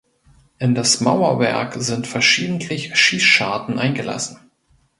[0.57, 4.39] In das Mauerwerk sind verschiedentlich Schießscharten eingelassen.